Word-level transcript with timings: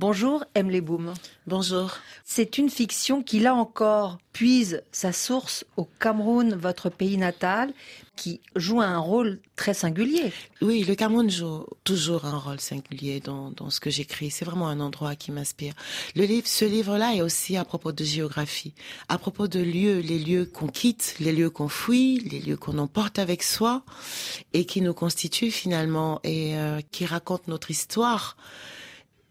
Bonjour, 0.00 0.44
Emily 0.54 0.80
Boom. 0.80 1.12
Bonjour. 1.46 1.92
C'est 2.24 2.56
une 2.56 2.70
fiction 2.70 3.22
qui, 3.22 3.38
là 3.38 3.54
encore, 3.54 4.16
puise 4.32 4.82
sa 4.92 5.12
source 5.12 5.66
au 5.76 5.84
Cameroun, 5.84 6.54
votre 6.54 6.88
pays 6.88 7.18
natal, 7.18 7.74
qui 8.16 8.40
joue 8.56 8.80
un 8.80 8.96
rôle 8.96 9.40
très 9.56 9.74
singulier. 9.74 10.32
Oui, 10.62 10.84
le 10.84 10.94
Cameroun 10.94 11.28
joue 11.28 11.66
toujours 11.84 12.24
un 12.24 12.38
rôle 12.38 12.60
singulier 12.60 13.20
dans, 13.20 13.50
dans 13.50 13.68
ce 13.68 13.78
que 13.78 13.90
j'écris. 13.90 14.30
C'est 14.30 14.46
vraiment 14.46 14.68
un 14.68 14.80
endroit 14.80 15.16
qui 15.16 15.32
m'inspire. 15.32 15.74
Le 16.16 16.24
livre, 16.24 16.46
ce 16.46 16.64
livre-là 16.64 17.16
est 17.16 17.20
aussi 17.20 17.58
à 17.58 17.66
propos 17.66 17.92
de 17.92 18.02
géographie, 18.02 18.72
à 19.10 19.18
propos 19.18 19.48
de 19.48 19.60
lieux, 19.60 19.98
les 19.98 20.18
lieux 20.18 20.46
qu'on 20.46 20.68
quitte, 20.68 21.16
les 21.20 21.32
lieux 21.32 21.50
qu'on 21.50 21.68
fuit, 21.68 22.20
les 22.20 22.40
lieux 22.40 22.56
qu'on 22.56 22.78
emporte 22.78 23.18
avec 23.18 23.42
soi 23.42 23.82
et 24.54 24.64
qui 24.64 24.80
nous 24.80 24.94
constituent 24.94 25.50
finalement 25.50 26.20
et 26.24 26.56
euh, 26.56 26.80
qui 26.90 27.04
racontent 27.04 27.44
notre 27.48 27.70
histoire 27.70 28.38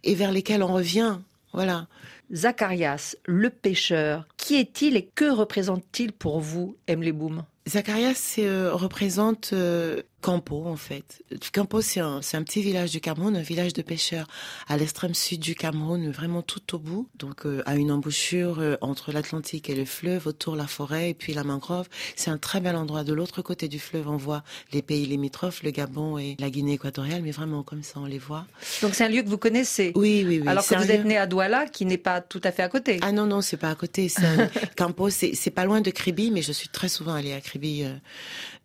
et 0.04 0.16
vers 0.16 0.32
lesquels 0.32 0.64
on 0.64 0.74
revient. 0.74 1.18
Voilà. 1.54 1.88
Zacharias, 2.34 3.16
le 3.26 3.50
pêcheur, 3.50 4.28
qui 4.38 4.56
est-il 4.56 4.96
et 4.96 5.10
que 5.16 5.30
représente-t-il 5.30 6.12
pour 6.12 6.40
vous, 6.40 6.76
Emily 6.88 7.12
Boom 7.12 7.44
Zacharias 7.68 8.36
euh, 8.40 8.72
représente 8.74 9.52
euh, 9.54 10.02
Campo 10.22 10.66
en 10.66 10.76
fait. 10.76 11.24
Campo 11.54 11.82
c'est 11.82 12.00
un, 12.02 12.22
c'est 12.22 12.36
un 12.38 12.44
petit 12.44 12.62
village 12.62 12.92
du 12.92 13.00
Cameroun, 13.00 13.36
un 13.38 13.42
village 13.42 13.74
de 13.74 13.82
pêcheurs 13.82 14.28
à 14.68 14.76
l'extrême 14.78 15.14
sud 15.14 15.40
du 15.40 15.56
Cameroun, 15.56 16.10
vraiment 16.12 16.42
tout 16.42 16.76
au 16.76 16.80
bout, 16.80 17.08
donc 17.16 17.46
euh, 17.46 17.62
à 17.66 17.76
une 17.76 17.92
embouchure 17.92 18.60
euh, 18.60 18.76
entre 18.82 19.12
l'Atlantique 19.12 19.70
et 19.70 19.76
le 19.76 19.86
fleuve, 19.86 20.28
autour 20.28 20.56
la 20.56 20.68
forêt 20.68 21.10
et 21.12 21.14
puis 21.14 21.34
la 21.34 21.44
mangrove. 21.44 21.88
C'est 22.16 22.30
un 22.30 22.38
très 22.38 22.60
bel 22.60 22.76
endroit. 22.76 23.04
De 23.04 23.14
l'autre 23.14 23.42
côté 23.42 23.68
du 23.68 23.80
fleuve, 23.80 24.10
on 24.10 24.18
voit 24.18 24.44
les 24.74 24.82
pays 24.82 25.06
limitrophes, 25.06 25.64
le 25.64 25.72
Gabon 25.72 26.18
et 26.18 26.36
la 26.40 26.50
Guinée 26.50 26.74
équatoriale, 26.74 27.22
mais 27.24 27.32
vraiment 27.32 27.64
comme 27.64 27.84
ça 27.84 28.00
on 28.00 28.06
les 28.06 28.18
voit. 28.20 28.46
Donc 28.82 28.96
c'est 28.96 29.06
un 29.06 29.10
lieu 29.10 29.22
que 29.22 29.30
vous 29.30 29.38
connaissez? 29.38 29.94
Oui, 29.96 30.26
oui, 30.28 30.40
oui. 30.42 30.48
Alors 30.48 30.66
que 30.68 30.76
vous 30.76 30.92
êtes 30.92 31.06
né 31.06 31.18
à 31.18 31.28
Douala, 31.28 31.66
qui 31.68 31.86
n'est 31.86 31.98
pas 31.98 32.20
tout 32.22 32.42
à 32.44 32.52
fait 32.52 32.64
à 32.64 32.70
côté. 32.70 33.00
Ah 33.02 33.12
non, 33.12 33.26
non, 33.26 33.42
c'est 33.42 33.58
pas 33.58 33.70
à 33.70 33.76
côté. 33.76 34.12
Un- 34.18 34.50
Campo, 34.78 35.10
c'est 35.10 35.34
c'est 35.34 35.50
pas 35.52 35.66
loin 35.66 35.82
de 35.82 35.92
Kribi, 35.92 36.32
mais 36.32 36.42
je 36.42 36.52
suis 36.52 36.70
très 36.70 36.90
souvent 36.90 37.14
allée 37.14 37.34
à 37.34 37.42
Kribi 37.42 37.84
euh, 37.84 37.94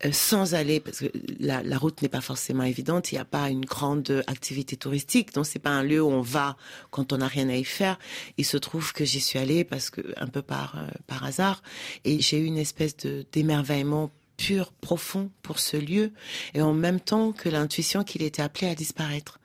euh, 0.05 0.12
sans 0.12 0.55
aller, 0.55 0.80
parce 0.80 0.98
que 0.98 1.06
la, 1.44 1.78
route 1.78 2.02
n'est 2.02 2.08
pas 2.08 2.20
forcément 2.20 2.64
évidente. 2.64 3.12
Il 3.12 3.16
n'y 3.16 3.20
a 3.20 3.24
pas 3.24 3.48
une 3.50 3.64
grande 3.64 4.24
activité 4.26 4.76
touristique, 4.76 5.32
donc 5.34 5.46
c'est 5.46 5.58
pas 5.58 5.70
un 5.70 5.82
lieu 5.82 6.02
où 6.02 6.08
on 6.08 6.20
va 6.20 6.56
quand 6.90 7.12
on 7.12 7.18
n'a 7.18 7.28
rien 7.28 7.48
à 7.48 7.56
y 7.56 7.64
faire. 7.64 7.98
Il 8.38 8.44
se 8.44 8.56
trouve 8.56 8.92
que 8.92 9.04
j'y 9.04 9.20
suis 9.20 9.38
allée 9.38 9.64
parce 9.64 9.90
que 9.90 10.00
un 10.16 10.26
peu 10.26 10.42
par 10.42 10.76
euh, 10.76 10.88
par 11.06 11.24
hasard, 11.24 11.62
et 12.04 12.20
j'ai 12.20 12.38
eu 12.38 12.44
une 12.44 12.58
espèce 12.58 12.96
de 12.96 13.26
d'émerveillement 13.32 14.10
pur, 14.36 14.72
profond 14.72 15.30
pour 15.42 15.60
ce 15.60 15.76
lieu, 15.76 16.12
et 16.54 16.62
en 16.62 16.74
même 16.74 17.00
temps 17.00 17.32
que 17.32 17.48
l'intuition 17.48 18.02
qu'il 18.02 18.22
était 18.22 18.42
appelé 18.42 18.68
à 18.68 18.74
disparaître. 18.74 19.38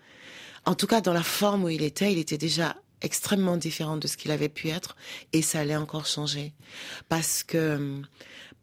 En 0.65 0.75
tout 0.75 0.87
cas, 0.87 1.01
dans 1.01 1.13
la 1.13 1.23
forme 1.23 1.63
où 1.65 1.69
il 1.69 1.83
était, 1.83 2.11
il 2.11 2.17
était 2.17 2.37
déjà 2.37 2.75
extrêmement 3.01 3.57
différent 3.57 3.97
de 3.97 4.07
ce 4.07 4.17
qu'il 4.17 4.31
avait 4.31 4.49
pu 4.49 4.69
être 4.69 4.95
et 5.31 5.41
ça 5.41 5.59
allait 5.59 5.77
encore 5.77 6.05
changer 6.05 6.53
parce 7.07 7.43
que 7.43 7.75
hum, 7.75 8.05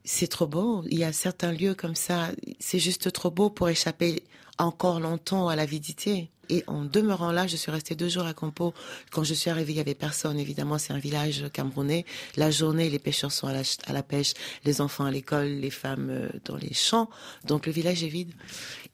c'est 0.06 0.28
trop 0.28 0.46
beau. 0.46 0.84
Il 0.88 0.98
y 0.98 1.04
a 1.04 1.12
certains 1.12 1.52
lieux 1.52 1.74
comme 1.74 1.96
ça, 1.96 2.30
c'est 2.60 2.78
juste 2.78 3.12
trop 3.12 3.30
beau 3.30 3.50
pour 3.50 3.68
échapper 3.68 4.22
encore 4.56 5.00
longtemps 5.00 5.48
à 5.48 5.56
l'avidité. 5.56 6.30
Et 6.48 6.62
en 6.68 6.84
demeurant 6.84 7.32
là, 7.32 7.48
je 7.48 7.56
suis 7.56 7.72
restée 7.72 7.96
deux 7.96 8.08
jours 8.08 8.24
à 8.24 8.32
Campo. 8.32 8.72
Quand 9.10 9.24
je 9.24 9.34
suis 9.34 9.50
arrivée, 9.50 9.72
il 9.72 9.76
y 9.76 9.80
avait 9.80 9.96
personne. 9.96 10.38
Évidemment, 10.38 10.78
c'est 10.78 10.92
un 10.92 10.98
village 10.98 11.44
camerounais. 11.52 12.04
La 12.36 12.52
journée, 12.52 12.88
les 12.88 13.00
pêcheurs 13.00 13.32
sont 13.32 13.48
à 13.48 13.92
la, 13.92 14.02
pêche, 14.04 14.34
les 14.64 14.80
enfants 14.80 15.04
à 15.04 15.10
l'école, 15.10 15.48
les 15.48 15.70
femmes 15.70 16.08
euh, 16.08 16.28
dans 16.44 16.56
les 16.56 16.72
champs. 16.72 17.10
Donc 17.44 17.66
le 17.66 17.72
village 17.72 18.04
est 18.04 18.08
vide. 18.08 18.32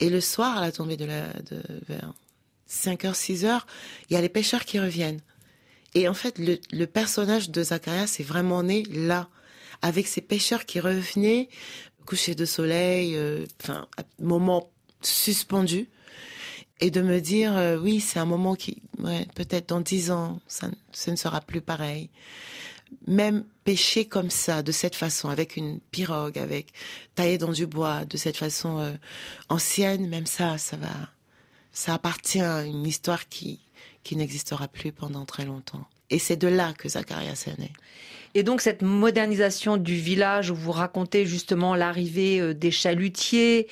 Et 0.00 0.08
le 0.08 0.22
soir, 0.22 0.56
à 0.56 0.60
la 0.62 0.72
tombée 0.72 0.96
de 0.96 1.04
la, 1.04 1.28
de, 1.50 1.62
vers 1.88 2.14
5 2.66 3.04
heures, 3.04 3.16
6 3.16 3.44
heures, 3.44 3.66
il 4.08 4.14
y 4.14 4.16
a 4.16 4.22
les 4.22 4.30
pêcheurs 4.30 4.64
qui 4.64 4.80
reviennent. 4.80 5.20
Et 5.94 6.08
en 6.08 6.14
fait, 6.14 6.38
le, 6.38 6.58
le 6.72 6.86
personnage 6.86 7.50
de 7.50 7.62
Zacharias 7.62 8.16
est 8.18 8.24
vraiment 8.24 8.62
né 8.62 8.84
là, 8.84 9.28
avec 9.82 10.06
ces 10.06 10.20
pêcheurs 10.20 10.64
qui 10.64 10.80
revenaient, 10.80 11.48
coucher 12.06 12.34
de 12.34 12.44
soleil, 12.44 13.16
euh, 13.16 13.44
enfin, 13.62 13.86
moment 14.18 14.70
suspendu, 15.02 15.88
et 16.80 16.90
de 16.90 17.02
me 17.02 17.20
dire, 17.20 17.56
euh, 17.56 17.78
oui, 17.78 18.00
c'est 18.00 18.18
un 18.18 18.24
moment 18.24 18.54
qui, 18.54 18.82
peut-être 19.34 19.68
dans 19.68 19.80
dix 19.80 20.10
ans, 20.10 20.40
ça, 20.46 20.68
ce 20.92 21.10
ne 21.10 21.16
sera 21.16 21.40
plus 21.40 21.60
pareil. 21.60 22.10
Même 23.06 23.44
pêcher 23.64 24.04
comme 24.04 24.30
ça, 24.30 24.62
de 24.62 24.72
cette 24.72 24.96
façon, 24.96 25.28
avec 25.28 25.56
une 25.56 25.80
pirogue, 25.80 26.38
avec 26.38 26.72
taillé 27.14 27.38
dans 27.38 27.52
du 27.52 27.66
bois, 27.66 28.04
de 28.04 28.16
cette 28.16 28.36
façon 28.36 28.78
euh, 28.78 28.92
ancienne, 29.48 30.08
même 30.08 30.26
ça, 30.26 30.58
ça 30.58 30.76
va, 30.76 30.92
ça 31.72 31.94
appartient 31.94 32.40
à 32.40 32.64
une 32.64 32.86
histoire 32.86 33.28
qui 33.28 33.60
qui 34.02 34.16
n'existera 34.16 34.68
plus 34.68 34.92
pendant 34.92 35.24
très 35.24 35.44
longtemps. 35.44 35.86
Et 36.12 36.18
c'est 36.20 36.36
de 36.36 36.46
là 36.48 36.72
que 36.78 36.88
Zacharias 36.88 37.44
est 37.48 37.58
né. 37.58 37.72
Et 38.34 38.42
donc 38.44 38.60
cette 38.60 38.82
modernisation 38.82 39.76
du 39.78 39.94
village 39.96 40.50
où 40.50 40.54
vous 40.54 40.72
racontez 40.72 41.26
justement 41.26 41.74
l'arrivée 41.74 42.38
euh, 42.40 42.54
des 42.54 42.70
chalutiers 42.70 43.66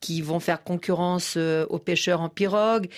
qui 0.00 0.20
vont 0.22 0.38
faire 0.40 0.62
concurrence 0.62 1.34
euh, 1.36 1.66
aux 1.70 1.78
pêcheurs 1.78 2.20
en 2.20 2.28
pirogue, 2.28 2.88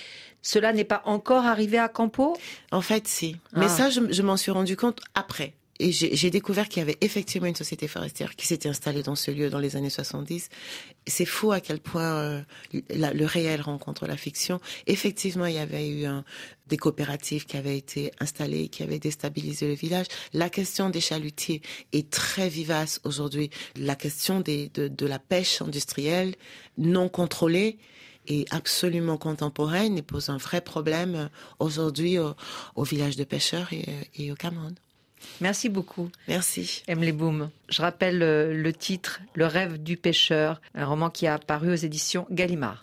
cela 0.42 0.72
n'est 0.72 0.84
pas 0.84 1.02
encore 1.06 1.46
arrivé 1.46 1.78
à 1.78 1.88
Campo? 1.88 2.36
En 2.70 2.80
fait, 2.80 3.06
si. 3.08 3.36
Mais 3.56 3.66
Ah. 3.66 3.68
ça, 3.68 3.90
je, 3.90 4.00
je 4.10 4.22
m'en 4.22 4.36
suis 4.36 4.50
rendu 4.52 4.76
compte 4.76 5.00
après. 5.14 5.54
Et 5.80 5.90
j'ai 5.90 6.30
découvert 6.30 6.68
qu'il 6.68 6.78
y 6.78 6.82
avait 6.82 6.96
effectivement 7.00 7.48
une 7.48 7.56
société 7.56 7.88
forestière 7.88 8.36
qui 8.36 8.46
s'était 8.46 8.68
installée 8.68 9.02
dans 9.02 9.16
ce 9.16 9.32
lieu 9.32 9.50
dans 9.50 9.58
les 9.58 9.74
années 9.74 9.90
70. 9.90 10.48
C'est 11.06 11.24
fou 11.24 11.50
à 11.50 11.60
quel 11.60 11.80
point 11.80 12.14
euh, 12.14 12.42
le 12.72 13.24
réel 13.24 13.60
rencontre 13.60 14.06
la 14.06 14.16
fiction. 14.16 14.60
Effectivement, 14.86 15.46
il 15.46 15.56
y 15.56 15.58
avait 15.58 15.88
eu 15.88 16.04
un- 16.04 16.24
des 16.68 16.76
coopératives 16.76 17.44
qui 17.46 17.56
avaient 17.56 17.76
été 17.76 18.12
installées, 18.20 18.68
qui 18.68 18.84
avaient 18.84 19.00
déstabilisé 19.00 19.66
le 19.66 19.74
village. 19.74 20.06
La 20.32 20.48
question 20.48 20.90
des 20.90 21.00
chalutiers 21.00 21.60
est 21.92 22.08
très 22.08 22.48
vivace 22.48 23.00
aujourd'hui. 23.02 23.50
La 23.76 23.96
question 23.96 24.38
des, 24.40 24.68
de, 24.74 24.86
de 24.86 25.06
la 25.06 25.18
pêche 25.18 25.60
industrielle 25.60 26.36
non 26.78 27.08
contrôlée 27.08 27.78
est 28.28 28.46
absolument 28.54 29.18
contemporaine 29.18 29.98
et 29.98 30.02
pose 30.02 30.28
un 30.30 30.38
vrai 30.38 30.60
problème 30.60 31.14
euh, 31.16 31.28
aujourd'hui 31.58 32.18
au, 32.20 32.34
au 32.76 32.84
village 32.84 33.16
de 33.16 33.24
pêcheurs 33.24 33.72
et, 33.72 33.84
et 34.16 34.30
au 34.30 34.36
Cameroun. 34.36 34.74
Merci 35.40 35.68
beaucoup, 35.68 36.10
Merci. 36.28 36.82
Emily 36.88 37.12
Boom. 37.12 37.50
Je 37.68 37.82
rappelle 37.82 38.22
euh, 38.22 38.54
le 38.54 38.72
titre 38.72 39.20
Le 39.34 39.46
rêve 39.46 39.82
du 39.82 39.96
pêcheur, 39.96 40.60
un 40.74 40.86
roman 40.86 41.10
qui 41.10 41.26
a 41.26 41.38
paru 41.38 41.72
aux 41.72 41.76
éditions 41.76 42.26
Gallimard. 42.30 42.82